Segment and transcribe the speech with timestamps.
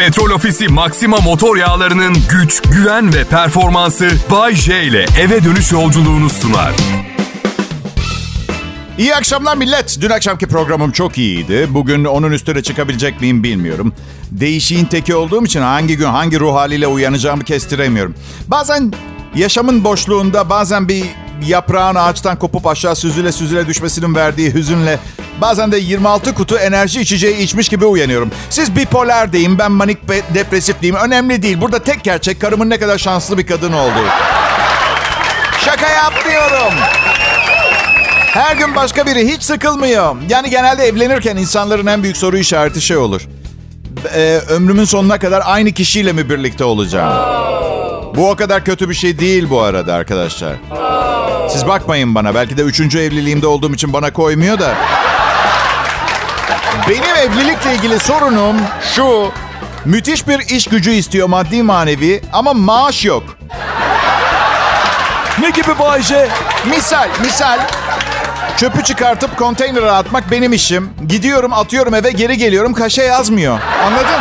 [0.00, 6.30] Petrol Ofisi Maxima motor yağlarının güç, güven ve performansı Bay J ile eve dönüş yolculuğunu
[6.30, 6.72] sunar.
[8.98, 9.98] İyi akşamlar millet.
[10.00, 11.66] Dün akşamki programım çok iyiydi.
[11.70, 13.92] Bugün onun üstüne çıkabilecek miyim bilmiyorum.
[14.30, 18.14] Değişiğin teki olduğum için hangi gün hangi ruh haliyle uyanacağımı kestiremiyorum.
[18.48, 18.92] Bazen
[19.34, 21.04] yaşamın boşluğunda bazen bir
[21.46, 24.98] yaprağın ağaçtan kopup aşağı süzüle süzüle düşmesinin verdiği hüzünle
[25.40, 28.30] bazen de 26 kutu enerji içeceği içmiş gibi uyanıyorum.
[28.50, 31.02] Siz bipolar deyin, ben manik ve depresif diyeyim.
[31.04, 31.60] Önemli değil.
[31.60, 34.06] Burada tek gerçek karımın ne kadar şanslı bir kadın olduğu.
[35.64, 36.74] Şaka yapmıyorum.
[38.32, 40.16] Her gün başka biri hiç sıkılmıyor.
[40.28, 43.22] Yani genelde evlenirken insanların en büyük soru işareti şey olur.
[44.14, 47.40] Ee, ömrümün sonuna kadar aynı kişiyle mi birlikte olacağım?
[48.16, 50.52] Bu o kadar kötü bir şey değil bu arada arkadaşlar.
[51.50, 52.34] Siz bakmayın bana.
[52.34, 54.74] Belki de üçüncü evliliğimde olduğum için bana koymuyor da.
[56.88, 58.56] Benim evlilikle ilgili sorunum
[58.94, 59.32] şu.
[59.84, 63.22] Müthiş bir iş gücü istiyor maddi manevi ama maaş yok.
[65.40, 66.28] Ne gibi Bayce?
[66.70, 67.58] Misal, misal.
[68.56, 70.90] Çöpü çıkartıp konteynere atmak benim işim.
[71.08, 72.74] Gidiyorum, atıyorum eve, geri geliyorum.
[72.74, 73.58] Kaşe yazmıyor.
[73.86, 74.20] Anladın?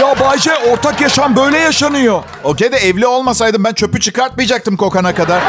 [0.00, 2.22] Ya Bayce ortak yaşam böyle yaşanıyor.
[2.44, 5.42] Okey de evli olmasaydım ben çöpü çıkartmayacaktım kokana kadar.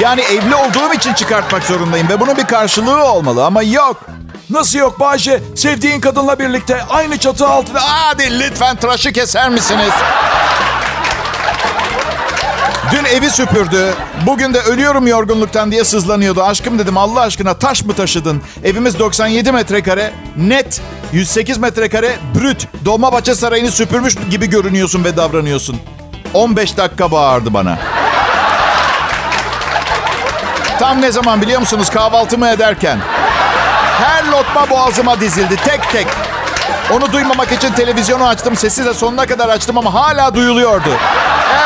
[0.00, 3.96] Yani evli olduğum için çıkartmak zorundayım ve bunun bir karşılığı olmalı ama yok.
[4.50, 5.42] Nasıl yok Bayce?
[5.56, 7.80] Sevdiğin kadınla birlikte aynı çatı altında...
[7.82, 9.92] Hadi lütfen tıraşı keser misiniz?
[12.92, 13.94] Dün evi süpürdü.
[14.26, 16.42] Bugün de ölüyorum yorgunluktan diye sızlanıyordu.
[16.42, 18.42] Aşkım dedim Allah aşkına taş mı taşıdın?
[18.64, 20.80] Evimiz 97 metrekare net.
[21.12, 22.68] 108 metrekare brüt.
[22.84, 25.80] Dolmabahçe Sarayı'nı süpürmüş gibi görünüyorsun ve davranıyorsun.
[26.34, 27.78] 15 dakika bağırdı bana.
[30.78, 32.98] Tam ne zaman biliyor musunuz kahvaltımı ederken?
[34.00, 36.06] Her lokma boğazıma dizildi tek tek.
[36.92, 38.56] Onu duymamak için televizyonu açtım.
[38.56, 40.90] Sesi de sonuna kadar açtım ama hala duyuluyordu.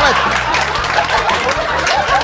[0.01, 0.15] Evet.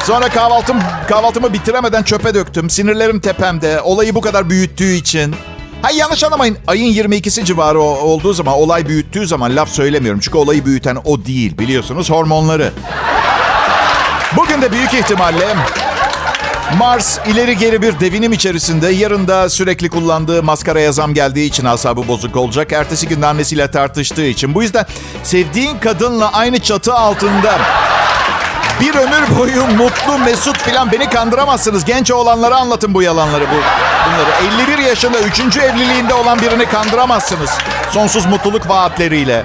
[0.03, 2.69] Sonra kahvaltım kahvaltımı bitiremeden çöpe döktüm.
[2.69, 3.81] Sinirlerim tepemde.
[3.81, 5.35] Olayı bu kadar büyüttüğü için.
[5.81, 6.57] Hay yanlış anlamayın.
[6.67, 10.19] Ayın 22'si civarı olduğu zaman, olay büyüttüğü zaman laf söylemiyorum.
[10.19, 12.73] Çünkü olayı büyüten o değil biliyorsunuz hormonları.
[14.37, 15.55] Bugün de büyük ihtimalle
[16.77, 18.89] Mars ileri geri bir devinim içerisinde.
[18.89, 22.71] Yarın da sürekli kullandığı maskaraya zam geldiği için asabı bozuk olacak.
[22.71, 24.55] Ertesi gün annesiyle tartıştığı için.
[24.55, 24.85] Bu yüzden
[25.23, 27.59] sevdiğin kadınla aynı çatı altında
[28.81, 31.85] bir ömür boyu mutlu, mesut filan beni kandıramazsınız.
[31.85, 33.43] Genç olanlara anlatın bu yalanları.
[33.43, 33.55] Bu,
[34.05, 34.29] bunları
[34.69, 35.57] 51 yaşında 3.
[35.57, 37.49] evliliğinde olan birini kandıramazsınız.
[37.91, 39.43] Sonsuz mutluluk vaatleriyle.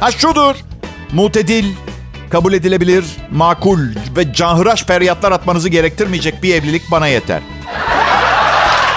[0.00, 0.54] Ha şudur.
[1.12, 1.74] Mutedil,
[2.30, 3.80] kabul edilebilir, makul
[4.16, 7.40] ve canhıraş feryatlar atmanızı gerektirmeyecek bir evlilik bana yeter.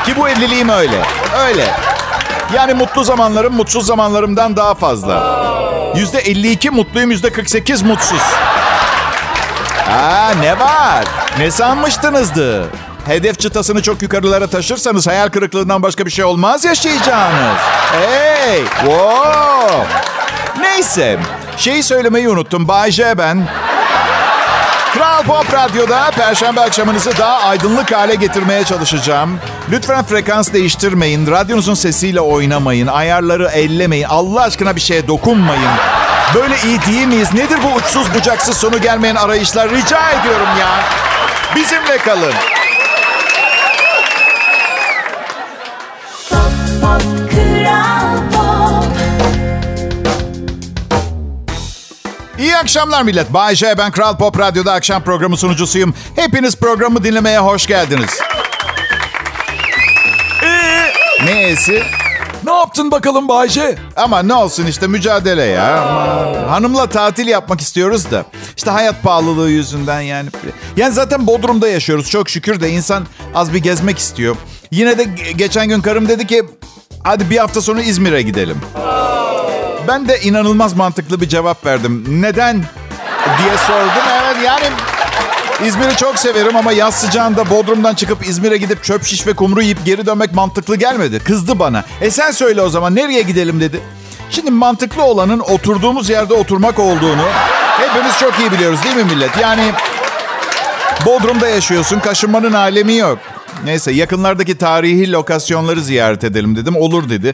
[0.05, 1.01] Ki bu evliliğim öyle.
[1.47, 1.67] Öyle.
[2.55, 5.37] Yani mutlu zamanlarım mutsuz zamanlarımdan daha fazla.
[5.95, 8.21] Yüzde 52 mutluyum, yüzde 48 mutsuz.
[9.91, 11.05] Aa ne var?
[11.39, 12.65] Ne sanmıştınızdı?
[13.05, 17.57] Hedef çıtasını çok yukarılara taşırsanız hayal kırıklığından başka bir şey olmaz yaşayacağınız.
[17.91, 18.63] Hey!
[18.65, 19.87] Wow!
[20.61, 21.19] Neyse.
[21.57, 22.67] Şeyi söylemeyi unuttum.
[22.67, 23.47] Bay J ben.
[24.97, 29.39] Kral Pop Radyo'da Perşembe akşamınızı daha aydınlık hale getirmeye çalışacağım.
[29.71, 31.31] Lütfen frekans değiştirmeyin.
[31.31, 32.87] Radyonuzun sesiyle oynamayın.
[32.87, 34.03] Ayarları ellemeyin.
[34.03, 35.69] Allah aşkına bir şeye dokunmayın.
[36.35, 37.33] Böyle iyi değil miyiz?
[37.33, 39.69] Nedir bu uçsuz bucaksız sonu gelmeyen arayışlar?
[39.69, 40.69] Rica ediyorum ya.
[41.55, 42.33] Bizimle kalın.
[52.57, 53.33] İyi akşamlar millet.
[53.33, 55.93] Bay J, ben Kral Pop Radyo'da akşam programı sunucusuyum.
[56.15, 58.09] Hepiniz programı dinlemeye hoş geldiniz.
[61.25, 61.83] Neyse.
[62.45, 63.75] ne yaptın bakalım Bayce?
[63.95, 65.81] Ama ne olsun işte mücadele ya.
[65.81, 66.47] Aman.
[66.47, 68.25] Hanımla tatil yapmak istiyoruz da.
[68.57, 70.29] İşte hayat pahalılığı yüzünden yani.
[70.77, 74.35] Yani zaten Bodrum'da yaşıyoruz çok şükür de insan az bir gezmek istiyor.
[74.71, 76.43] Yine de ge- geçen gün karım dedi ki
[77.03, 78.57] hadi bir hafta sonra İzmir'e gidelim.
[79.87, 82.21] Ben de inanılmaz mantıklı bir cevap verdim.
[82.21, 82.55] Neden
[83.37, 84.03] diye sordum.
[84.23, 84.65] Evet yani
[85.65, 89.85] İzmir'i çok severim ama yaz sıcağında Bodrum'dan çıkıp İzmir'e gidip çöp şiş ve kumru yiyip
[89.85, 91.19] geri dönmek mantıklı gelmedi.
[91.19, 91.83] Kızdı bana.
[92.01, 93.79] E sen söyle o zaman nereye gidelim dedi.
[94.29, 97.25] Şimdi mantıklı olanın oturduğumuz yerde oturmak olduğunu
[97.77, 99.37] hepimiz çok iyi biliyoruz değil mi millet?
[99.41, 99.71] Yani
[101.05, 103.19] Bodrum'da yaşıyorsun, kaşınmanın alemi yok.
[103.65, 106.75] Neyse yakınlardaki tarihi lokasyonları ziyaret edelim dedim.
[106.75, 107.33] Olur dedi.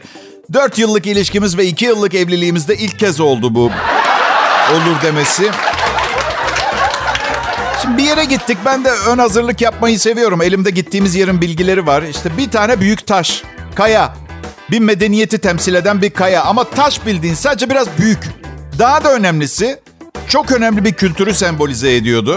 [0.52, 3.64] Dört yıllık ilişkimiz ve iki yıllık evliliğimizde ilk kez oldu bu.
[4.72, 5.50] Olur demesi.
[7.82, 8.58] Şimdi bir yere gittik.
[8.64, 10.42] Ben de ön hazırlık yapmayı seviyorum.
[10.42, 12.02] Elimde gittiğimiz yerin bilgileri var.
[12.02, 13.42] İşte bir tane büyük taş.
[13.74, 14.14] Kaya.
[14.70, 18.30] Bir medeniyeti temsil eden bir kaya ama taş bildiğin sadece biraz büyük.
[18.78, 19.80] Daha da önemlisi
[20.28, 22.32] çok önemli bir kültürü sembolize ediyordu.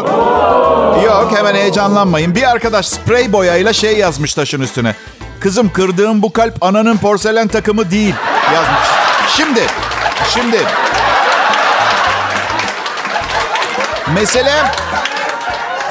[1.06, 2.36] Yok hemen heyecanlanmayın.
[2.36, 4.95] Bir arkadaş sprey boyayla şey yazmış taşın üstüne.
[5.39, 8.16] Kızım kırdığım bu kalp ananın porselen takımı değil
[8.54, 8.88] yazmış.
[9.38, 9.62] Şimdi,
[10.34, 10.57] şimdi.
[14.13, 14.54] Mesele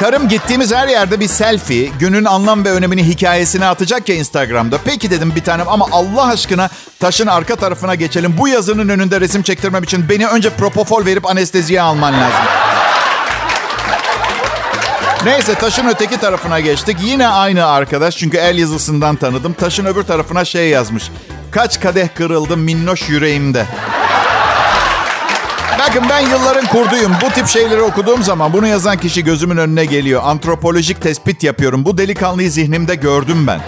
[0.00, 4.78] Karım gittiğimiz her yerde bir selfie, günün anlam ve önemini hikayesine atacak ya Instagram'da.
[4.84, 6.68] Peki dedim bir tanem ama Allah aşkına
[7.00, 8.34] taşın arka tarafına geçelim.
[8.38, 12.55] Bu yazının önünde resim çektirmem için beni önce propofol verip anesteziye alman lazım.
[15.26, 16.96] Neyse taşın öteki tarafına geçtik.
[17.00, 19.52] Yine aynı arkadaş çünkü el yazısından tanıdım.
[19.52, 21.10] Taşın öbür tarafına şey yazmış.
[21.50, 23.66] Kaç kadeh kırıldı minnoş yüreğimde.
[25.78, 27.12] Bakın ben yılların kurduyum.
[27.22, 30.22] Bu tip şeyleri okuduğum zaman bunu yazan kişi gözümün önüne geliyor.
[30.24, 31.84] Antropolojik tespit yapıyorum.
[31.84, 33.60] Bu delikanlıyı zihnimde gördüm ben.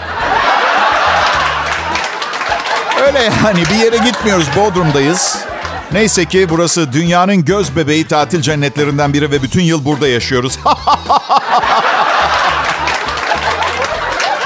[3.07, 4.47] Öyle yani bir yere gitmiyoruz.
[4.55, 5.48] Bodrum'dayız.
[5.91, 10.59] Neyse ki burası dünyanın göz bebeği tatil cennetlerinden biri ve bütün yıl burada yaşıyoruz.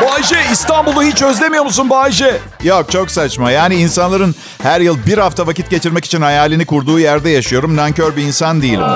[0.01, 2.37] Bayce İstanbul'u hiç özlemiyor musun Bayce?
[2.63, 3.51] Yok çok saçma.
[3.51, 7.75] Yani insanların her yıl bir hafta vakit geçirmek için hayalini kurduğu yerde yaşıyorum.
[7.75, 8.87] Nankör bir insan değilim.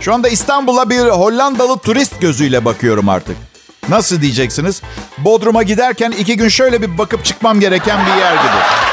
[0.00, 3.36] Şu anda İstanbul'a bir Hollandalı turist gözüyle bakıyorum artık.
[3.88, 4.82] Nasıl diyeceksiniz?
[5.18, 8.91] Bodrum'a giderken iki gün şöyle bir bakıp çıkmam gereken bir yer gibi.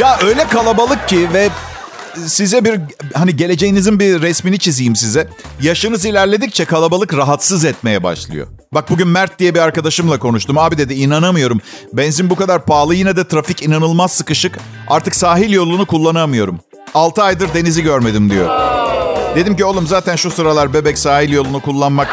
[0.00, 1.48] Ya öyle kalabalık ki ve
[2.26, 2.80] size bir
[3.14, 5.28] hani geleceğinizin bir resmini çizeyim size.
[5.60, 8.46] Yaşınız ilerledikçe kalabalık rahatsız etmeye başlıyor.
[8.72, 10.58] Bak bugün Mert diye bir arkadaşımla konuştum.
[10.58, 11.60] Abi dedi inanamıyorum.
[11.92, 14.58] Benzin bu kadar pahalı yine de trafik inanılmaz sıkışık.
[14.88, 16.60] Artık sahil yolunu kullanamıyorum.
[16.94, 18.50] 6 aydır denizi görmedim diyor.
[19.36, 22.08] Dedim ki oğlum zaten şu sıralar bebek sahil yolunu kullanmak...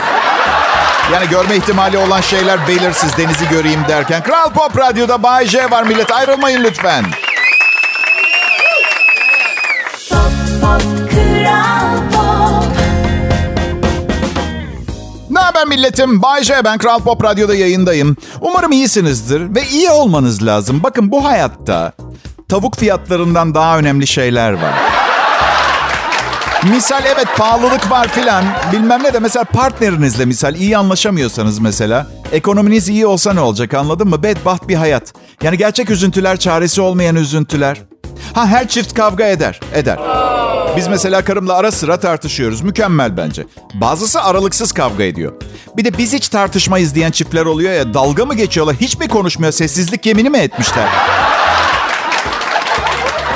[1.13, 4.23] Yani görme ihtimali olan şeyler belirsiz denizi göreyim derken.
[4.23, 7.05] Kral Pop Radyo'da Bay J var millet ayrılmayın lütfen.
[15.63, 16.21] Ne haber milletim?
[16.21, 18.17] Bay J, ben Kral Pop Radyo'da yayındayım.
[18.41, 20.83] Umarım iyisinizdir ve iyi olmanız lazım.
[20.83, 21.91] Bakın bu hayatta
[22.49, 24.73] tavuk fiyatlarından daha önemli şeyler var.
[26.71, 32.89] Misal evet pahalılık var filan bilmem ne de mesela partnerinizle misal iyi anlaşamıyorsanız mesela ekonominiz
[32.89, 34.23] iyi olsa ne olacak anladın mı?
[34.23, 35.13] Bedbaht bir hayat.
[35.43, 37.77] Yani gerçek üzüntüler çaresi olmayan üzüntüler.
[38.33, 39.99] Ha her çift kavga eder, eder.
[40.77, 42.61] Biz mesela karımla ara sıra tartışıyoruz.
[42.61, 43.45] Mükemmel bence.
[43.73, 45.33] Bazısı aralıksız kavga ediyor.
[45.77, 48.75] Bir de biz hiç tartışmayız diyen çiftler oluyor ya dalga mı geçiyorlar?
[48.75, 49.53] Hiç mi konuşmuyor?
[49.53, 50.89] Sessizlik yemini mi etmişler?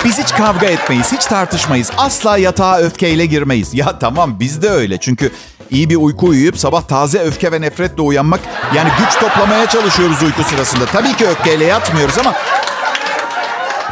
[0.05, 1.91] Biz hiç kavga etmeyiz, hiç tartışmayız.
[1.97, 3.73] Asla yatağa öfkeyle girmeyiz.
[3.73, 4.97] Ya tamam biz de öyle.
[4.97, 5.31] Çünkü
[5.69, 8.39] iyi bir uyku uyuyup sabah taze öfke ve nefretle uyanmak...
[8.75, 10.85] Yani güç toplamaya çalışıyoruz uyku sırasında.
[10.85, 12.33] Tabii ki öfkeyle yatmıyoruz ama...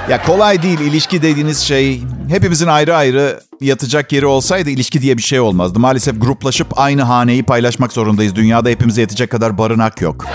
[0.09, 2.01] Ya kolay değil ilişki dediğiniz şey.
[2.29, 5.79] Hepimizin ayrı ayrı yatacak yeri olsaydı ilişki diye bir şey olmazdı.
[5.79, 8.35] Maalesef gruplaşıp aynı haneyi paylaşmak zorundayız.
[8.35, 10.25] Dünyada hepimize yetecek kadar barınak yok.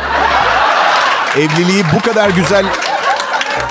[1.37, 2.67] Evliliği bu kadar güzel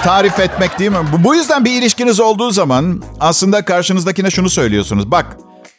[0.03, 0.97] tarif etmek değil mi?
[1.23, 5.11] Bu- yüzden bir ilişkiniz olduğu zaman aslında karşınızdakine şunu söylüyorsunuz.
[5.11, 5.25] Bak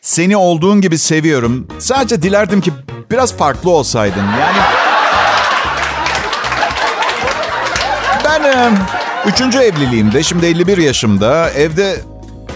[0.01, 1.69] seni olduğun gibi seviyorum.
[1.79, 2.73] Sadece dilerdim ki
[3.11, 4.25] biraz farklı olsaydın.
[4.41, 4.59] Yani
[8.25, 8.71] ben e,
[9.27, 11.97] üçüncü evliliğimde şimdi 51 yaşımda evde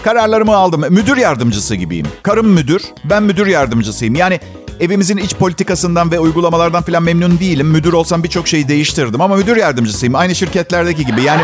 [0.03, 0.85] kararlarımı aldım.
[0.89, 2.07] Müdür yardımcısı gibiyim.
[2.23, 4.15] Karım müdür, ben müdür yardımcısıyım.
[4.15, 4.39] Yani
[4.79, 7.67] evimizin iç politikasından ve uygulamalardan falan memnun değilim.
[7.67, 10.15] Müdür olsam birçok şeyi değiştirdim ama müdür yardımcısıyım.
[10.15, 11.21] Aynı şirketlerdeki gibi.
[11.21, 11.41] Yani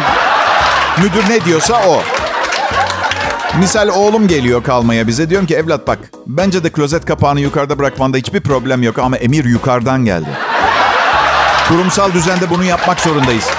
[1.03, 2.01] müdür ne diyorsa o.
[3.59, 5.29] Misal oğlum geliyor kalmaya bize.
[5.29, 9.45] Diyorum ki evlat bak bence de klozet kapağını yukarıda bırakmanda hiçbir problem yok ama emir
[9.45, 10.29] yukarıdan geldi.
[11.67, 13.49] Kurumsal düzende bunu yapmak zorundayız.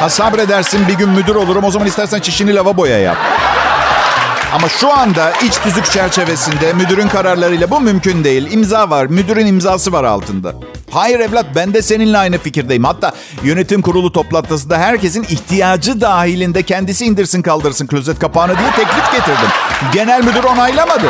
[0.00, 3.16] Ha sabredersin bir gün müdür olurum o zaman istersen çişini lavaboya yap.
[4.54, 8.52] Ama şu anda iç tüzük çerçevesinde müdürün kararlarıyla bu mümkün değil.
[8.52, 10.54] İmza var, müdürün imzası var altında.
[10.90, 12.84] Hayır evlat ben de seninle aynı fikirdeyim.
[12.84, 19.48] Hatta yönetim kurulu toplantısında herkesin ihtiyacı dahilinde kendisi indirsin kaldırsın klozet kapağını diye teklif getirdim.
[19.92, 21.06] Genel müdür onaylamadı.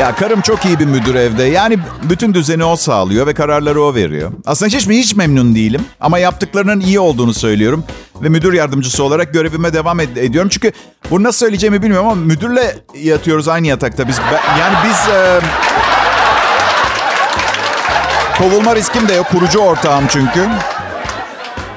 [0.00, 1.42] Ya karım çok iyi bir müdür evde.
[1.42, 4.32] Yani bütün düzeni o sağlıyor ve kararları o veriyor.
[4.46, 5.84] Aslında hiç mi hiç memnun değilim.
[6.00, 7.84] Ama yaptıklarının iyi olduğunu söylüyorum.
[8.22, 10.48] Ve müdür yardımcısı olarak görevime devam ed- ediyorum.
[10.48, 10.72] Çünkü
[11.10, 14.08] bunu nasıl söyleyeceğimi bilmiyorum ama müdürle yatıyoruz aynı yatakta.
[14.08, 15.40] Biz ben- yani biz e,
[18.38, 19.26] kovulma riskim de yok.
[19.30, 20.48] Kurucu ortağım çünkü.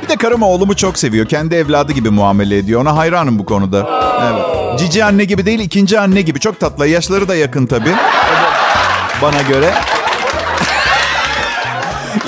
[0.04, 1.26] Bir de karım oğlumu çok seviyor.
[1.26, 2.82] Kendi evladı gibi muamele ediyor.
[2.82, 3.90] Ona hayranım bu konuda.
[4.34, 4.57] Evet.
[4.78, 6.40] Cici anne gibi değil, ikinci anne gibi.
[6.40, 6.88] Çok tatlı.
[6.88, 7.96] Yaşları da yakın tabii.
[9.22, 9.74] Bana göre.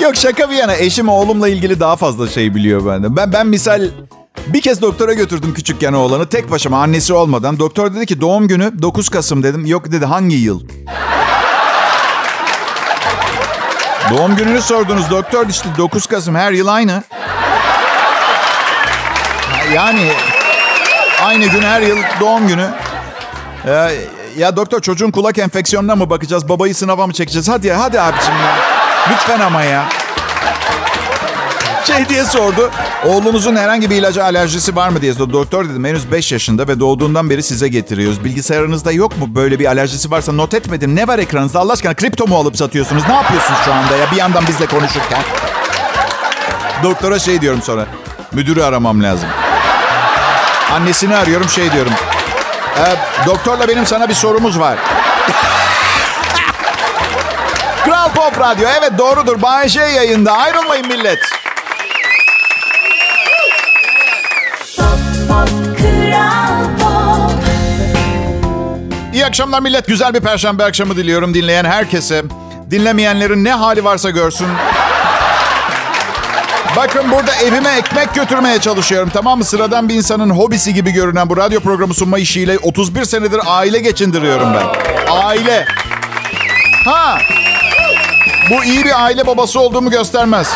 [0.00, 3.16] Yok şaka bir yana eşim oğlumla ilgili daha fazla şey biliyor benden.
[3.16, 3.88] Ben ben misal
[4.46, 7.58] bir kez doktora götürdüm küçükken oğlanı tek başıma annesi olmadan.
[7.58, 9.66] Doktor dedi ki doğum günü 9 Kasım dedim.
[9.66, 10.60] Yok dedi hangi yıl?
[14.10, 17.02] doğum gününü sordunuz doktor işte 9 Kasım her yıl aynı.
[19.74, 20.12] Yani
[21.24, 22.68] aynı gün her yıl doğum günü.
[23.66, 23.90] Ee,
[24.38, 26.48] ya doktor çocuğun kulak enfeksiyonuna mı bakacağız?
[26.48, 27.48] Babayı sınava mı çekeceğiz?
[27.48, 28.56] Hadi ya, hadi abicim ya.
[29.10, 29.84] Lütfen ama ya.
[31.84, 32.70] Şey diye sordu.
[33.06, 35.32] Oğlunuzun herhangi bir ilaca alerjisi var mı diye sordu.
[35.32, 38.24] Doktor dedim henüz 5 yaşında ve doğduğundan beri size getiriyoruz.
[38.24, 40.96] Bilgisayarınızda yok mu böyle bir alerjisi varsa not etmedim.
[40.96, 43.02] Ne var ekranınızda Allah aşkına kripto mu alıp satıyorsunuz?
[43.08, 45.22] Ne yapıyorsunuz şu anda ya bir yandan bizle konuşurken?
[46.82, 47.86] Doktora şey diyorum sonra.
[48.32, 49.28] Müdürü aramam lazım.
[50.74, 51.92] Annesini arıyorum şey diyorum.
[52.78, 52.96] Ee,
[53.26, 54.78] doktorla benim sana bir sorumuz var.
[57.84, 58.68] Kral Pop Radyo.
[58.78, 59.42] Evet doğrudur.
[59.42, 60.32] Bay J yayında.
[60.32, 61.18] Ayrılmayın millet.
[69.12, 69.86] İyi akşamlar millet.
[69.86, 72.22] Güzel bir perşembe akşamı diliyorum dinleyen herkese.
[72.70, 74.46] Dinlemeyenlerin ne hali varsa görsün.
[76.76, 79.44] Bakın burada evime ekmek götürmeye çalışıyorum tamam mı?
[79.44, 84.48] Sıradan bir insanın hobisi gibi görünen bu radyo programı sunma işiyle 31 senedir aile geçindiriyorum
[84.54, 84.66] ben.
[85.12, 85.66] Aile.
[86.84, 87.18] Ha.
[88.50, 90.50] Bu iyi bir aile babası olduğumu göstermez.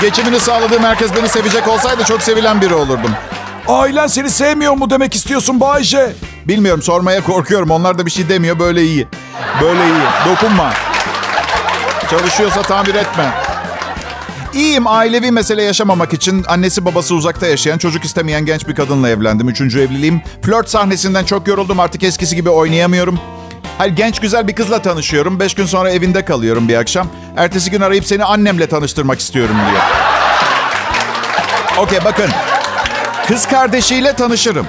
[0.00, 3.10] Geçimini sağladığım herkes beni sevecek olsaydı çok sevilen biri olurdum.
[3.68, 6.12] Ailen seni sevmiyor mu demek istiyorsun Bayce?
[6.44, 7.70] Bilmiyorum sormaya korkuyorum.
[7.70, 8.58] Onlar da bir şey demiyor.
[8.58, 9.08] Böyle iyi.
[9.62, 10.30] Böyle iyi.
[10.32, 10.72] Dokunma.
[12.10, 13.47] Çalışıyorsa tamir etme.
[14.54, 14.86] İyiyim.
[14.86, 19.48] Ailevi mesele yaşamamak için annesi babası uzakta yaşayan, çocuk istemeyen genç bir kadınla evlendim.
[19.48, 20.22] Üçüncü evliliğim.
[20.42, 21.80] Flört sahnesinden çok yoruldum.
[21.80, 23.20] Artık eskisi gibi oynayamıyorum.
[23.78, 25.40] Hayır genç güzel bir kızla tanışıyorum.
[25.40, 27.06] Beş gün sonra evinde kalıyorum bir akşam.
[27.36, 29.82] Ertesi gün arayıp seni annemle tanıştırmak istiyorum diyor.
[31.78, 32.30] Okey bakın.
[33.28, 34.66] Kız kardeşiyle tanışırım.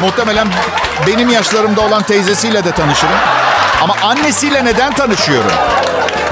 [0.00, 0.48] Muhtemelen
[1.06, 3.33] benim yaşlarımda olan teyzesiyle de tanışırım.
[3.84, 5.50] Ama annesiyle neden tanışıyorum?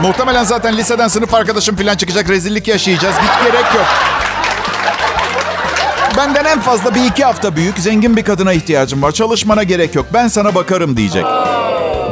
[0.02, 2.28] Muhtemelen zaten liseden sınıf arkadaşım falan çıkacak.
[2.28, 3.14] Rezillik yaşayacağız.
[3.16, 3.84] Hiç gerek yok.
[6.16, 9.12] Benden en fazla bir iki hafta büyük zengin bir kadına ihtiyacım var.
[9.12, 10.06] Çalışmana gerek yok.
[10.14, 11.24] Ben sana bakarım diyecek.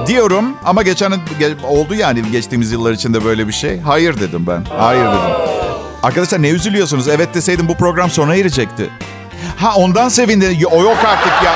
[0.06, 3.80] Diyorum ama geçen ge- oldu yani geçtiğimiz yıllar içinde böyle bir şey.
[3.80, 4.64] Hayır dedim ben.
[4.78, 5.20] Hayır dedim.
[6.02, 7.08] Arkadaşlar ne üzülüyorsunuz?
[7.08, 8.90] Evet deseydim bu program sona erecekti.
[9.56, 10.64] Ha ondan sevindin.
[10.64, 11.52] O yok artık ya.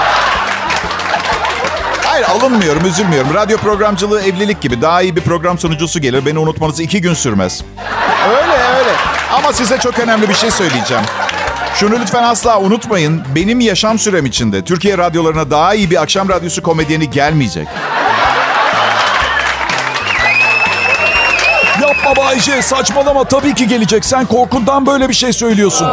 [2.15, 3.35] Hayır alınmıyorum, üzülmüyorum.
[3.35, 4.83] Radyo programcılığı evlilik gibi.
[4.83, 6.27] Daha iyi bir program sunucusu gelir.
[6.27, 7.65] Beni unutmanız iki gün sürmez.
[8.29, 8.91] Öyle öyle.
[9.33, 11.03] Ama size çok önemli bir şey söyleyeceğim.
[11.75, 13.23] Şunu lütfen asla unutmayın.
[13.35, 17.69] Benim yaşam sürem içinde Türkiye radyolarına daha iyi bir akşam radyosu komedyeni gelmeyecek.
[21.83, 24.05] Yapma Bayce saçmalama tabii ki gelecek.
[24.05, 25.89] Sen korkundan böyle bir şey söylüyorsun.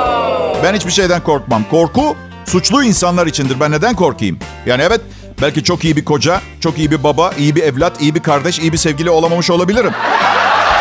[0.63, 1.63] Ben hiçbir şeyden korkmam.
[1.71, 3.59] Korku suçlu insanlar içindir.
[3.59, 4.39] Ben neden korkayım?
[4.65, 5.01] Yani evet
[5.41, 8.59] belki çok iyi bir koca, çok iyi bir baba, iyi bir evlat, iyi bir kardeş,
[8.59, 9.93] iyi bir sevgili olamamış olabilirim.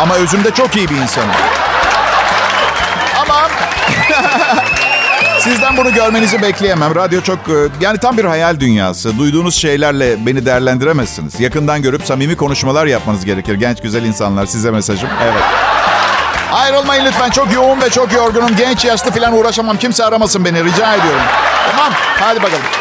[0.02, 1.30] Ama özümde çok iyi bir insanım.
[3.22, 3.34] Ama
[5.40, 6.94] sizden bunu görmenizi bekleyemem.
[6.94, 9.18] Radyo çok e, yani tam bir hayal dünyası.
[9.18, 11.40] Duyduğunuz şeylerle beni değerlendiremezsiniz.
[11.40, 13.54] Yakından görüp samimi konuşmalar yapmanız gerekir.
[13.54, 15.08] Genç güzel insanlar size mesajım.
[15.24, 15.42] Evet.
[16.52, 17.30] Ayrılmayın lütfen.
[17.30, 18.56] Çok yoğun ve çok yorgunum.
[18.56, 19.76] Genç yaşlı falan uğraşamam.
[19.76, 20.64] Kimse aramasın beni.
[20.64, 21.22] Rica ediyorum.
[21.70, 21.92] Tamam.
[22.20, 22.79] Hadi bakalım.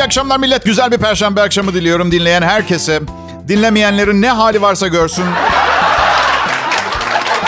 [0.00, 0.64] İyi akşamlar millet.
[0.64, 3.00] Güzel bir perşembe akşamı diliyorum dinleyen herkese.
[3.48, 5.24] Dinlemeyenlerin ne hali varsa görsün.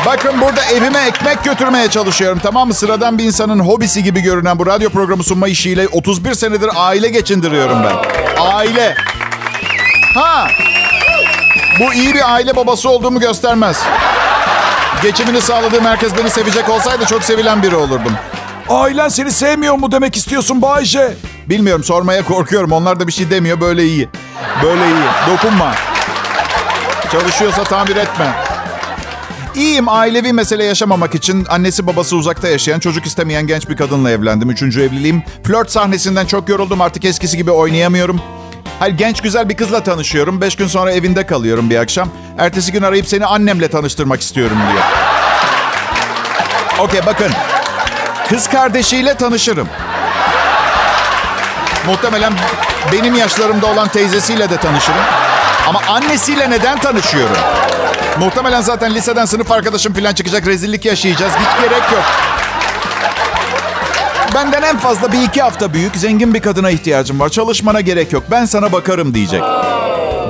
[0.07, 2.75] Bakın burada evime ekmek götürmeye çalışıyorum tamam mı?
[2.75, 7.79] Sıradan bir insanın hobisi gibi görünen bu radyo programı sunma işiyle 31 senedir aile geçindiriyorum
[7.85, 7.95] ben.
[8.43, 8.95] Aile.
[10.15, 10.49] Ha.
[11.81, 13.83] Bu iyi bir aile babası olduğumu göstermez.
[15.03, 18.13] Geçimini sağladığım herkes beni sevecek olsaydı çok sevilen biri olurdum.
[18.69, 21.15] Ailen seni sevmiyor mu demek istiyorsun Bayce?
[21.49, 22.73] Bilmiyorum sormaya korkuyorum.
[22.73, 23.61] Onlar da bir şey demiyor.
[23.61, 24.09] Böyle iyi.
[24.63, 25.31] Böyle iyi.
[25.31, 25.75] Dokunma.
[27.13, 28.33] Çalışıyorsa tamir etme.
[29.55, 29.89] İyiyim.
[29.89, 34.51] Ailevi mesele yaşamamak için annesi babası uzakta yaşayan, çocuk istemeyen genç bir kadınla evlendim.
[34.51, 35.23] Üçüncü evliliğim.
[35.45, 36.81] Flört sahnesinden çok yoruldum.
[36.81, 38.21] Artık eskisi gibi oynayamıyorum.
[38.79, 40.41] Hayır genç güzel bir kızla tanışıyorum.
[40.41, 42.09] Beş gün sonra evinde kalıyorum bir akşam.
[42.39, 44.85] Ertesi gün arayıp seni annemle tanıştırmak istiyorum diyor.
[46.79, 47.31] Okey bakın.
[48.29, 49.69] Kız kardeşiyle tanışırım.
[51.87, 52.33] Muhtemelen
[52.93, 54.99] benim yaşlarımda olan teyzesiyle de tanışırım.
[55.69, 57.37] Ama annesiyle neden tanışıyorum?
[58.19, 60.47] Muhtemelen zaten liseden sınıf arkadaşım falan çıkacak.
[60.47, 61.33] Rezillik yaşayacağız.
[61.33, 62.03] Hiç gerek yok.
[64.35, 67.29] benden en fazla bir iki hafta büyük zengin bir kadına ihtiyacım var.
[67.29, 68.25] Çalışmana gerek yok.
[68.31, 69.43] Ben sana bakarım diyecek.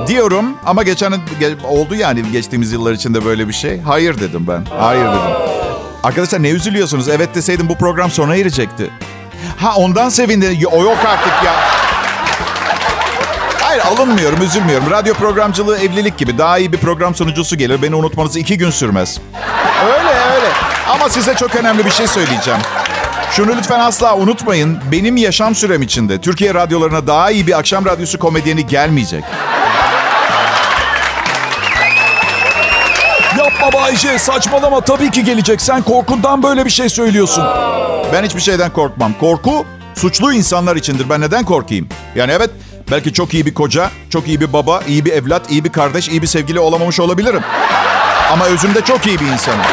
[0.07, 3.81] Diyorum ama geçen ge- oldu yani geçtiğimiz yıllar içinde böyle bir şey.
[3.81, 4.65] Hayır dedim ben.
[4.79, 5.19] Hayır dedim.
[6.03, 7.09] Arkadaşlar ne üzülüyorsunuz?
[7.09, 8.89] Evet deseydim bu program sona erecekti.
[9.57, 10.67] Ha ondan sevindi.
[10.71, 11.53] O yok artık ya.
[13.61, 14.91] Hayır alınmıyorum, üzülmüyorum.
[14.91, 16.37] Radyo programcılığı evlilik gibi.
[16.37, 17.81] Daha iyi bir program sunucusu gelir.
[17.81, 19.19] Beni unutmanız iki gün sürmez.
[19.85, 20.47] Öyle öyle.
[20.89, 22.59] Ama size çok önemli bir şey söyleyeceğim.
[23.31, 24.79] Şunu lütfen asla unutmayın.
[24.91, 29.23] Benim yaşam sürem içinde Türkiye radyolarına daha iyi bir akşam radyosu komedyeni gelmeyecek.
[33.63, 35.61] Yapma Bayce saçmalama tabii ki gelecek.
[35.61, 37.43] Sen korkundan böyle bir şey söylüyorsun.
[38.13, 39.13] Ben hiçbir şeyden korkmam.
[39.19, 39.65] Korku
[39.95, 41.09] suçlu insanlar içindir.
[41.09, 41.89] Ben neden korkayım?
[42.15, 42.49] Yani evet
[42.91, 46.09] belki çok iyi bir koca, çok iyi bir baba, iyi bir evlat, iyi bir kardeş,
[46.09, 47.41] iyi bir sevgili olamamış olabilirim.
[48.31, 49.65] Ama özümde çok iyi bir insanım.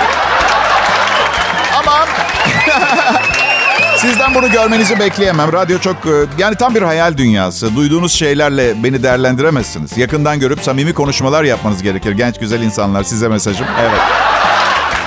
[4.01, 5.53] Sizden bunu görmenizi bekleyemem.
[5.53, 7.77] Radyo çok e, yani tam bir hayal dünyası.
[7.77, 9.99] Duyduğunuz şeylerle beni değerlendiremezsiniz.
[9.99, 12.13] Yakından görüp samimi konuşmalar yapmanız gerekir.
[12.13, 13.67] Genç güzel insanlar size mesajım.
[13.81, 14.01] Evet.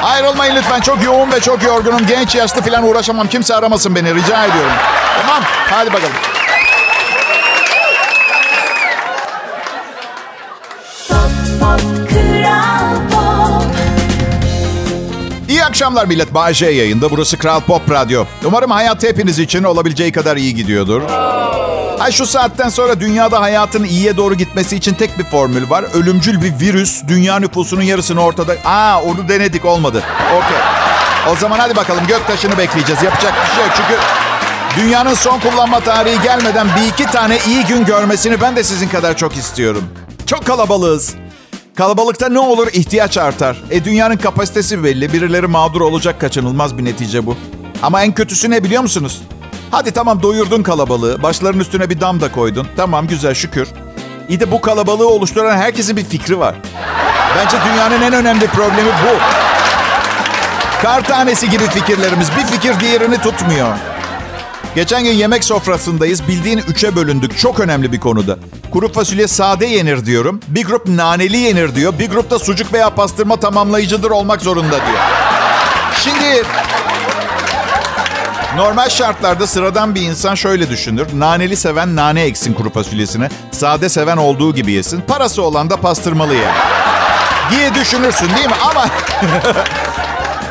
[0.04, 0.82] Ayrılmayın lütfen.
[0.82, 2.06] Çok yoğun ve çok yorgunum.
[2.08, 3.28] Genç yaşlı falan uğraşamam.
[3.28, 4.16] Kimse aramasın beni.
[4.16, 4.72] Rica ediyorum.
[5.22, 5.44] Tamam.
[5.70, 6.33] Hadi bakalım.
[15.84, 16.34] Akşamlar millet.
[16.34, 17.12] Bay yayında.
[17.12, 18.26] Burası Kral Pop Radyo.
[18.46, 21.02] Umarım hayat hepiniz için olabileceği kadar iyi gidiyordur.
[22.00, 25.86] Ay şu saatten sonra dünyada hayatın iyiye doğru gitmesi için tek bir formül var.
[25.94, 28.56] Ölümcül bir virüs dünya nüfusunun yarısını ortada...
[28.66, 30.04] Aa onu denedik olmadı.
[30.30, 30.58] Okey.
[31.34, 33.04] O zaman hadi bakalım göktaşını bekleyeceğiz.
[33.04, 34.00] Yapacak bir şey yok çünkü...
[34.78, 39.18] Dünyanın son kullanma tarihi gelmeden bir iki tane iyi gün görmesini ben de sizin kadar
[39.18, 39.84] çok istiyorum.
[40.26, 41.23] Çok kalabalığız.
[41.76, 43.58] Kalabalıkta ne olur ihtiyaç artar.
[43.72, 45.14] E dünyanın kapasitesi belli.
[45.14, 47.36] Birileri mağdur olacak kaçınılmaz bir netice bu.
[47.84, 49.22] Ama en kötüsü ne biliyor musunuz?
[49.72, 51.24] Hadi tamam doyurdun kalabalığı.
[51.24, 52.68] Başların üstüne bir dam da koydun.
[52.78, 53.68] Tamam güzel şükür.
[54.30, 56.56] İyi de bu kalabalığı oluşturan herkesin bir fikri var.
[57.38, 59.18] Bence dünyanın en önemli problemi bu.
[60.82, 62.28] Kar tanesi gibi fikirlerimiz.
[62.38, 63.76] Bir fikir diğerini tutmuyor.
[64.76, 66.28] Geçen gün yemek sofrasındayız.
[66.28, 67.38] Bildiğin üçe bölündük.
[67.38, 68.38] Çok önemli bir konuda.
[68.72, 70.40] Kuru fasulye sade yenir diyorum.
[70.48, 71.94] Bir grup naneli yenir diyor.
[72.00, 75.00] Bir grupta sucuk veya pastırma tamamlayıcıdır olmak zorunda diyor.
[76.04, 76.44] Şimdi
[78.56, 81.08] normal şartlarda sıradan bir insan şöyle düşünür.
[81.14, 83.30] Naneli seven nane eksin kuru fasulyesine.
[83.52, 85.02] Sade seven olduğu gibi yesin.
[85.02, 86.54] Parası olan da pastırmalı yer.
[87.52, 88.56] Diye düşünürsün değil mi?
[88.70, 88.86] Ama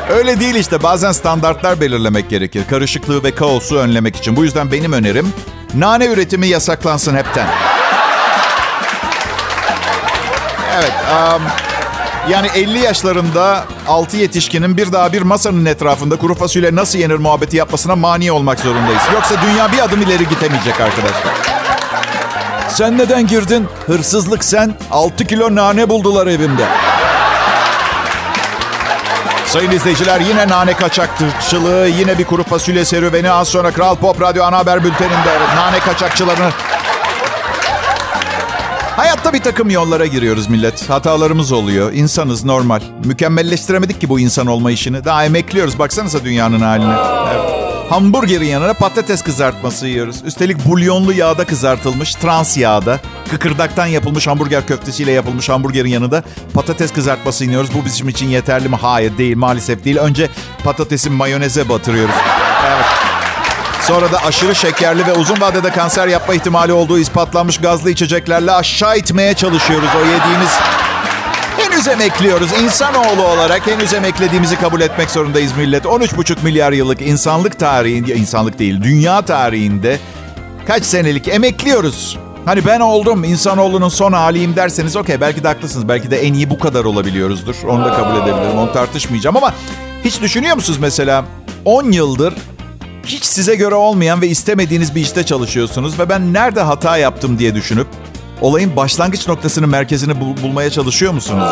[0.09, 0.83] Öyle değil işte.
[0.83, 2.63] Bazen standartlar belirlemek gerekir.
[2.69, 4.35] Karışıklığı ve kaosu önlemek için.
[4.35, 5.33] Bu yüzden benim önerim
[5.73, 7.47] nane üretimi yasaklansın hepten.
[10.79, 10.91] Evet.
[11.11, 11.41] um,
[12.29, 17.57] yani 50 yaşlarında 6 yetişkinin bir daha bir masanın etrafında kuru fasulye nasıl yenir muhabbeti
[17.57, 19.01] yapmasına mani olmak zorundayız.
[19.13, 21.33] Yoksa dünya bir adım ileri gidemeyecek arkadaşlar.
[22.69, 23.67] Sen neden girdin?
[23.85, 24.75] Hırsızlık sen.
[24.91, 26.65] 6 kilo nane buldular evimde.
[29.53, 33.31] Sayın izleyiciler yine nane kaçakçılığı, yine bir kuru fasulye serüveni.
[33.31, 36.49] Az sonra Kral Pop Radyo ana haber bülteninde nane kaçakçılarını...
[38.95, 40.89] Hayatta bir takım yollara giriyoruz millet.
[40.89, 41.93] Hatalarımız oluyor.
[41.93, 42.81] İnsanız normal.
[43.05, 45.05] Mükemmelleştiremedik ki bu insan olma işini.
[45.05, 45.79] Daha emekliyoruz.
[45.79, 46.95] Baksanıza dünyanın haline.
[47.33, 47.72] Evet.
[47.89, 50.15] Hamburgerin yanına patates kızartması yiyoruz.
[50.25, 52.99] Üstelik bulyonlu yağda kızartılmış, trans yağda.
[53.31, 57.69] Kıkırdaktan yapılmış hamburger köftesiyle yapılmış hamburgerin yanında patates kızartması iniyoruz.
[57.73, 58.75] Bu bizim için yeterli mi?
[58.75, 59.97] Hayır değil maalesef değil.
[59.97, 60.29] Önce
[60.63, 62.15] patatesin mayoneze batırıyoruz.
[62.67, 62.85] Evet.
[63.81, 68.97] Sonra da aşırı şekerli ve uzun vadede kanser yapma ihtimali olduğu ispatlanmış gazlı içeceklerle aşağı
[68.97, 70.51] itmeye çalışıyoruz o yediğimiz
[71.73, 72.51] Henüz emekliyoruz.
[72.63, 75.85] İnsanoğlu olarak henüz emeklediğimizi kabul etmek zorundayız millet.
[75.85, 79.99] 13,5 milyar yıllık insanlık tarihinde, insanlık değil, dünya tarihinde
[80.67, 82.17] kaç senelik emekliyoruz.
[82.45, 85.87] Hani ben oldum, insanoğlunun son haliyim derseniz okey belki de haklısınız.
[85.87, 87.55] Belki de en iyi bu kadar olabiliyoruzdur.
[87.67, 89.37] Onu da kabul edebilirim, onu tartışmayacağım.
[89.37, 89.53] Ama
[90.05, 91.25] hiç düşünüyor musunuz mesela
[91.65, 92.33] 10 yıldır
[93.05, 97.55] hiç size göre olmayan ve istemediğiniz bir işte çalışıyorsunuz ve ben nerede hata yaptım diye
[97.55, 97.87] düşünüp
[98.43, 101.47] olayın başlangıç noktasının merkezini bul- bulmaya çalışıyor musunuz?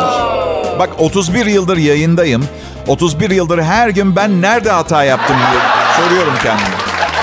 [0.78, 2.44] Bak 31 yıldır yayındayım.
[2.86, 5.60] 31 yıldır her gün ben nerede hata yaptım diye
[6.04, 6.76] soruyorum kendime.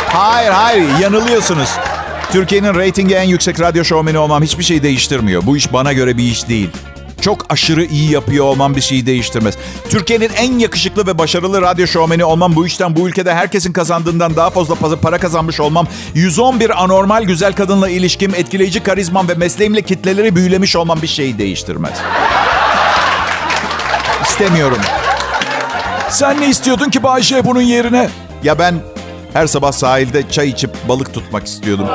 [0.10, 1.70] Hayır hayır yanılıyorsunuz.
[2.32, 5.46] Türkiye'nin reytingi en yüksek radyo şovmeni olmam hiçbir şey değiştirmiyor.
[5.46, 6.70] Bu iş bana göre bir iş değil.
[7.22, 9.58] Çok aşırı iyi yapıyor olmam bir şeyi değiştirmez.
[9.90, 14.50] Türkiye'nin en yakışıklı ve başarılı radyo şovmeni olmam bu işten bu ülkede herkesin kazandığından daha
[14.50, 15.88] fazla pa- para kazanmış olmam.
[16.14, 21.94] 111 anormal güzel kadınla ilişkim, etkileyici karizmam ve mesleğimle kitleleri büyülemiş olmam bir şeyi değiştirmez.
[24.24, 24.80] İstemiyorum.
[26.10, 28.10] Sen ne istiyordun ki Bayce bunun yerine?
[28.44, 28.76] Ya ben
[29.34, 31.88] Her sabah sahilde çay içip balık tutmak istiyordum.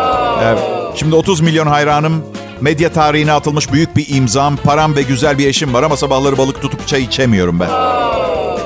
[0.42, 0.58] Evet.
[0.96, 2.24] Şimdi 30 milyon hayranım,
[2.64, 6.62] medya tarihine atılmış büyük bir imzam, param ve güzel bir eşim var ama sabahları balık
[6.62, 7.68] tutup çay içemiyorum ben.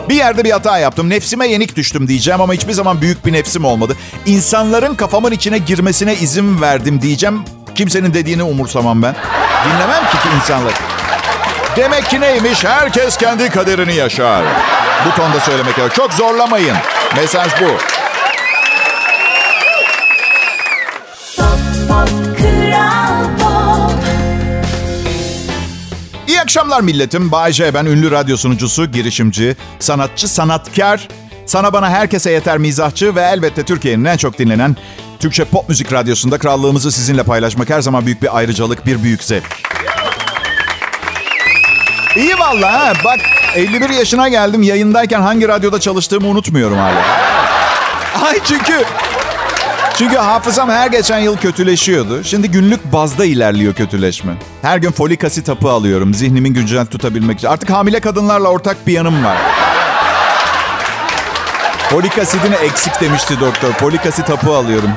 [0.08, 1.10] Bir yerde bir hata yaptım.
[1.10, 3.96] Nefsime yenik düştüm diyeceğim ama hiçbir zaman büyük bir nefsim olmadı.
[4.26, 7.42] İnsanların kafamın içine girmesine izin verdim diyeceğim.
[7.74, 9.14] Kimsenin dediğini umursamam ben.
[9.64, 10.74] Dinlemem ki, ki insanlar.
[11.76, 12.64] Demek ki neymiş?
[12.64, 14.44] Herkes kendi kaderini yaşar.
[15.06, 16.08] Bu tonda söylemek gerekiyor.
[16.08, 16.76] Çok zorlamayın.
[17.16, 17.68] Mesaj bu.
[26.48, 27.32] Akşamlar milletim.
[27.32, 31.08] Bay J ben ünlü radyo sunucusu, girişimci, sanatçı, sanatkar,
[31.46, 34.76] sana bana herkese yeter mizahçı ve elbette Türkiye'nin en çok dinlenen
[35.18, 39.44] Türkçe pop müzik radyosunda krallığımızı sizinle paylaşmak her zaman büyük bir ayrıcalık, bir büyük zevk.
[42.16, 42.92] İyi valla.
[43.04, 43.20] Bak
[43.54, 44.62] 51 yaşına geldim.
[44.62, 47.04] Yayındayken hangi radyoda çalıştığımı unutmuyorum hala.
[48.26, 48.84] Ay çünkü...
[49.98, 52.24] Çünkü hafızam her geçen yıl kötüleşiyordu.
[52.24, 54.32] Şimdi günlük bazda ilerliyor kötüleşme.
[54.62, 56.14] Her gün folik asit hapı alıyorum.
[56.14, 57.48] Zihnimin güncel tutabilmek için.
[57.48, 59.36] Artık hamile kadınlarla ortak bir yanım var.
[61.90, 63.72] Folik asidini eksik demişti doktor.
[63.72, 64.90] Folik asit hapı alıyorum.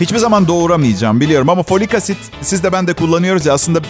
[0.00, 3.80] Hiçbir zaman doğuramayacağım biliyorum ama folik asit siz de ben de kullanıyoruz ya aslında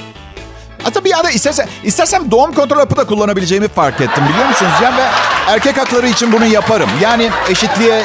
[0.82, 4.72] Hatta bir yerde istersen, istersem doğum kontrol hapı da kullanabileceğimi fark ettim biliyor musunuz?
[4.82, 5.06] Yani ve
[5.48, 6.90] erkek hakları için bunu yaparım.
[7.02, 8.02] Yani eşitliğe...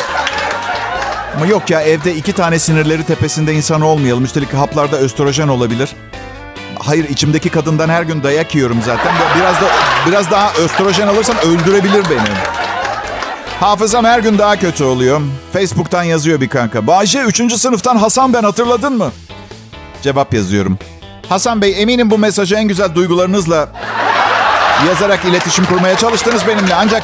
[1.35, 4.23] Ama yok ya evde iki tane sinirleri tepesinde insan olmayalım.
[4.23, 5.89] Üstelik haplarda östrojen olabilir.
[6.79, 9.13] Hayır içimdeki kadından her gün dayak yiyorum zaten.
[9.39, 9.65] Biraz da
[10.07, 12.35] biraz daha östrojen alırsam öldürebilir beni.
[13.59, 15.21] Hafızam her gün daha kötü oluyor.
[15.53, 16.87] Facebook'tan yazıyor bir kanka.
[16.87, 17.53] Bahçe 3.
[17.53, 19.11] sınıftan Hasan ben hatırladın mı?
[20.01, 20.79] Cevap yazıyorum.
[21.29, 23.69] Hasan Bey eminim bu mesajı en güzel duygularınızla
[24.87, 26.75] yazarak iletişim kurmaya çalıştınız benimle.
[26.75, 27.03] Ancak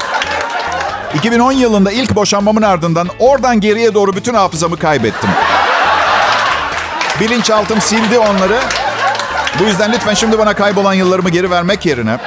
[1.16, 5.30] 2010 yılında ilk boşanmamın ardından oradan geriye doğru bütün hafızamı kaybettim.
[7.20, 8.60] Bilinçaltım sildi onları.
[9.60, 12.18] Bu yüzden lütfen şimdi bana kaybolan yıllarımı geri vermek yerine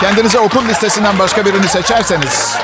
[0.00, 2.54] kendinize okul listesinden başka birini seçerseniz.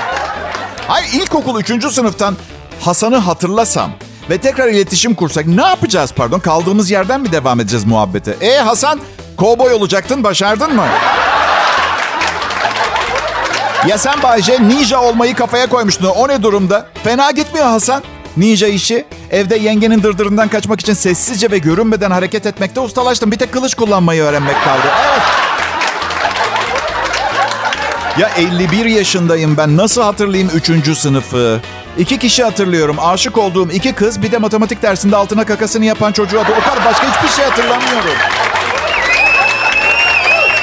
[0.88, 1.92] Hayır ilkokul 3.
[1.92, 2.36] sınıftan
[2.80, 3.90] Hasan'ı hatırlasam
[4.30, 6.38] ve tekrar iletişim kursak ne yapacağız pardon?
[6.38, 8.36] Kaldığımız yerden mi devam edeceğiz muhabbete?
[8.40, 9.00] E Hasan,
[9.36, 10.86] kovboy olacaktın, başardın mı?
[13.88, 16.07] Ya sen Bayce ninja olmayı kafaya koymuştun.
[16.07, 16.87] O ne durumda?
[17.05, 18.03] Fena gitmiyor Hasan.
[18.37, 19.05] Ninja işi.
[19.31, 23.33] Evde yengenin dırdırından kaçmak için sessizce ve görünmeden hareket etmekte ustalaştım.
[23.33, 24.87] Bir tek kılıç kullanmayı öğrenmek kaldı.
[25.09, 25.23] Evet.
[28.18, 29.77] Ya 51 yaşındayım ben.
[29.77, 30.99] Nasıl hatırlayayım 3.
[30.99, 31.61] sınıfı?
[31.99, 32.97] İki kişi hatırlıyorum.
[33.01, 36.53] Aşık olduğum iki kız bir de matematik dersinde altına kakasını yapan çocuğu adı.
[36.61, 38.14] O kadar başka hiçbir şey hatırlamıyorum.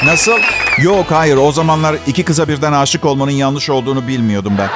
[0.04, 0.40] Nasıl?
[0.78, 4.70] Yok hayır o zamanlar iki kıza birden aşık olmanın yanlış olduğunu bilmiyordum ben.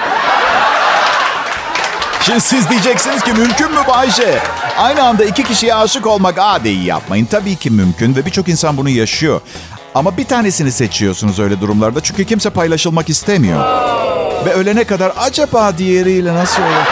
[2.22, 4.40] Şimdi siz diyeceksiniz ki mümkün mü Bayşe?
[4.78, 7.26] Aynı anda iki kişiye aşık olmak adi yapmayın.
[7.26, 9.42] Tabii ki mümkün ve birçok insan bunu yaşıyor.
[9.96, 13.60] Ama bir tanesini seçiyorsunuz öyle durumlarda çünkü kimse paylaşılmak istemiyor.
[14.46, 16.88] Ve ölene kadar acaba diğeriyle nasıl olur?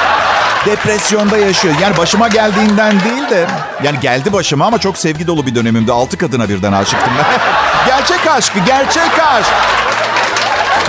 [0.65, 1.75] Depresyonda yaşıyor.
[1.81, 3.47] Yani başıma geldiğinden değil de...
[3.83, 5.91] Yani geldi başıma ama çok sevgi dolu bir dönemimde.
[5.91, 7.25] Altı kadına birden aşıktım ben.
[7.87, 9.51] gerçek aşk, gerçek aşk.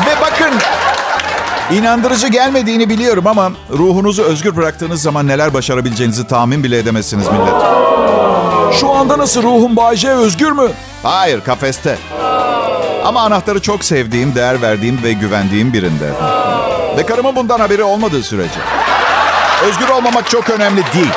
[0.07, 0.55] Ve bakın
[1.77, 7.55] inandırıcı gelmediğini biliyorum ama ruhunuzu özgür bıraktığınız zaman neler başarabileceğinizi tahmin bile edemezsiniz millet.
[8.81, 10.69] Şu anda nasıl ruhum Bayce özgür mü?
[11.03, 11.99] Hayır, kafeste.
[13.05, 16.11] Ama anahtarı çok sevdiğim, değer verdiğim ve güvendiğim birinde.
[16.97, 18.61] Ve karımın bundan haberi olmadığı sürece.
[19.67, 21.13] Özgür olmamak çok önemli değil.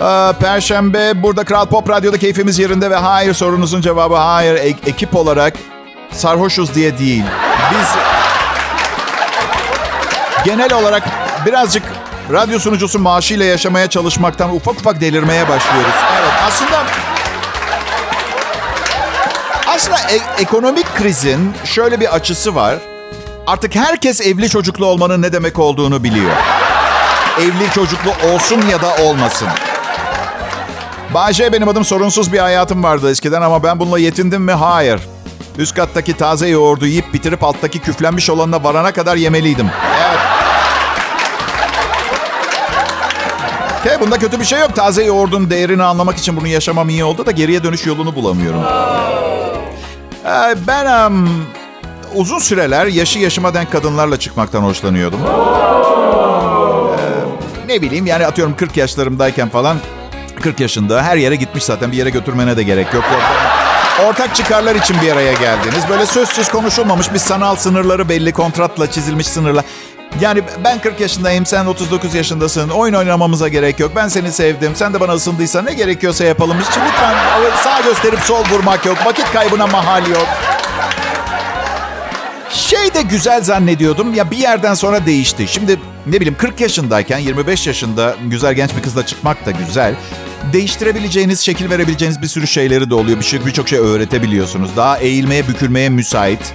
[0.00, 4.54] Ee, Perşembe burada Kral Pop Radyo'da keyfimiz yerinde ve hayır sorunuzun cevabı hayır.
[4.54, 5.54] E- ekip olarak
[6.12, 7.24] sarhoşuz diye değil.
[7.70, 7.88] Biz
[10.44, 11.02] genel olarak
[11.46, 11.82] birazcık
[12.32, 15.94] radyo sunucusu maaşıyla yaşamaya çalışmaktan ufak ufak delirmeye başlıyoruz.
[16.20, 16.82] Evet aslında
[19.66, 22.74] aslında e- ekonomik krizin şöyle bir açısı var.
[23.46, 26.30] Artık herkes evli çocuklu olmanın ne demek olduğunu biliyor.
[27.40, 29.48] Evli çocuklu olsun ya da olmasın.
[31.14, 34.52] Bayce benim adım sorunsuz bir hayatım vardı eskiden ama ben bununla yetindim mi?
[34.52, 35.00] Hayır.
[35.58, 39.70] Üst kattaki taze yoğurdu yiyip bitirip alttaki küflenmiş olanına varana kadar yemeliydim.
[40.00, 40.18] Evet.
[43.84, 44.76] Ke bunda kötü bir şey yok.
[44.76, 48.62] Taze yoğurdun değerini anlamak için bunu yaşamam iyi oldu da geriye dönüş yolunu bulamıyorum.
[50.26, 51.28] Ee, ben em,
[52.14, 55.20] uzun süreler yaşı yaşıma denk kadınlarla çıkmaktan hoşlanıyordum.
[56.96, 59.76] Ee, ne bileyim yani atıyorum 40 yaşlarımdayken falan
[60.40, 63.04] 40 yaşında her yere gitmiş zaten bir yere götürmene de gerek yok.
[64.06, 65.88] Ortak çıkarlar için bir araya geldiniz.
[65.88, 69.64] Böyle sözsüz konuşulmamış bir sanal sınırları belli kontratla çizilmiş sınırlar.
[70.20, 72.68] Yani ben 40 yaşındayım, sen 39 yaşındasın.
[72.68, 73.92] Oyun oynamamıza gerek yok.
[73.96, 74.72] Ben seni sevdim.
[74.74, 76.56] Sen de bana ısındıysan ne gerekiyorsa yapalım.
[76.60, 77.14] Hiç lütfen
[77.64, 79.06] sağ gösterip sol vurmak yok.
[79.06, 80.26] Vakit kaybına mahal yok.
[82.50, 85.48] Şey de güzel zannediyordum ya bir yerden sonra değişti.
[85.48, 89.94] Şimdi ne bileyim 40 yaşındayken 25 yaşında güzel genç bir kızla çıkmak da güzel.
[90.52, 93.18] Değiştirebileceğiniz, şekil verebileceğiniz bir sürü şeyleri de oluyor.
[93.18, 94.76] Bir şey, birçok şey öğretebiliyorsunuz.
[94.76, 96.54] Daha eğilmeye, bükülmeye müsait.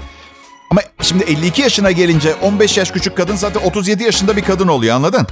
[0.72, 4.96] Ama şimdi 52 yaşına gelince 15 yaş küçük kadın zaten 37 yaşında bir kadın oluyor
[4.96, 5.28] anladın?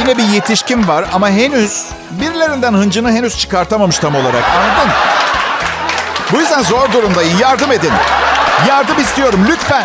[0.00, 1.84] Yine bir yetişkin var ama henüz
[2.20, 4.92] birilerinden hıncını henüz çıkartamamış tam olarak anladın?
[6.32, 7.38] Bu yüzden zor durumdayım.
[7.38, 7.92] Yardım edin.
[8.68, 9.84] Yardım istiyorum lütfen.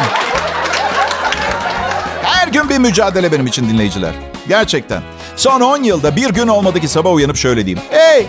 [2.23, 4.30] Her gün bir mücadele benim için dinleyiciler.
[4.51, 5.01] Gerçekten.
[5.35, 7.87] Son 10 yılda bir gün olmadı ki sabah uyanıp şöyle diyeyim.
[7.89, 8.25] Hey!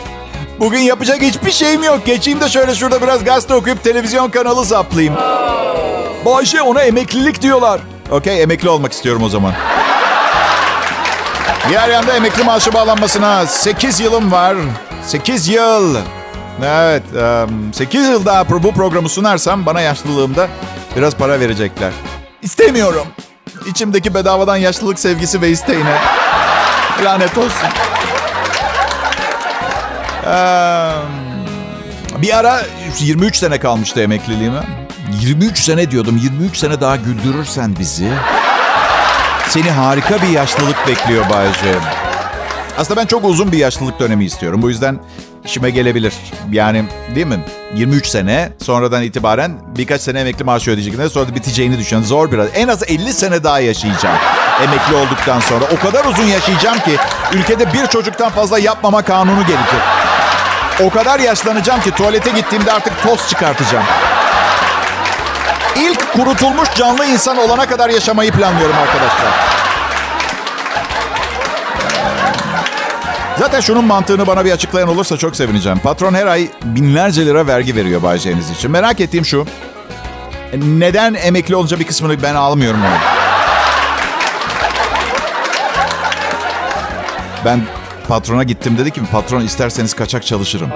[0.60, 2.06] Bugün yapacak hiçbir şeyim yok.
[2.06, 5.14] Geçeyim de şöyle şurada biraz gazete okuyup televizyon kanalı zaplayayım.
[6.24, 7.80] Bayşe ona emeklilik diyorlar.
[8.10, 9.52] Okey emekli olmak istiyorum o zaman.
[11.68, 14.56] Diğer yanda emekli maaşı bağlanmasına 8 yılım var.
[15.06, 15.96] 8 yıl.
[16.64, 17.02] Evet,
[17.72, 20.48] 8 yıl daha bu programı sunarsam bana yaşlılığımda
[20.96, 21.92] biraz para verecekler.
[22.42, 23.06] İstemiyorum.
[23.66, 25.98] İçimdeki bedavadan yaşlılık sevgisi ve isteğine.
[27.04, 27.68] Lanet olsun.
[32.22, 32.62] Bir ara
[33.00, 34.60] 23 sene kalmıştı emekliliğime.
[35.20, 36.16] 23 sene diyordum.
[36.16, 38.08] 23 sene daha güldürürsen bizi.
[39.48, 41.74] Seni harika bir yaşlılık bekliyor Bayce.
[42.78, 44.62] Aslında ben çok uzun bir yaşlılık dönemi istiyorum.
[44.62, 45.00] Bu yüzden
[45.44, 46.14] işime gelebilir.
[46.52, 47.44] Yani değil mi?
[47.74, 51.08] 23 sene sonradan itibaren birkaç sene emekli maaşı ödeyecekler.
[51.08, 52.02] Sonra da biteceğini düşün.
[52.02, 52.48] Zor biraz.
[52.54, 54.16] En az 50 sene daha yaşayacağım.
[54.62, 55.64] Emekli olduktan sonra.
[55.76, 56.96] O kadar uzun yaşayacağım ki
[57.32, 59.80] ülkede bir çocuktan fazla yapmama kanunu gelecek.
[60.80, 63.84] O kadar yaşlanacağım ki tuvalete gittiğimde artık toz çıkartacağım.
[65.76, 69.61] İlk kurutulmuş canlı insan olana kadar yaşamayı planlıyorum arkadaşlar.
[73.38, 75.78] Zaten şunun mantığını bana bir açıklayan olursa çok sevineceğim.
[75.78, 78.70] Patron her ay binlerce lira vergi veriyor Bayce'niz için.
[78.70, 79.46] Merak ettiğim şu.
[80.54, 82.94] Neden emekli olunca bir kısmını ben almıyorum onu?
[87.44, 87.60] Ben
[88.08, 90.70] patrona gittim dedi ki patron isterseniz kaçak çalışırım.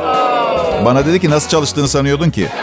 [0.84, 2.48] Bana dedi ki nasıl çalıştığını sanıyordun ki?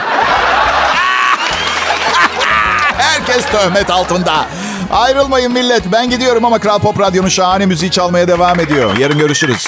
[2.97, 4.45] Herkes töhmet altında.
[4.91, 5.83] Ayrılmayın millet.
[5.91, 8.97] Ben gidiyorum ama Kral Pop Radyo'nun şahane müziği çalmaya devam ediyor.
[8.97, 9.67] Yarın görüşürüz.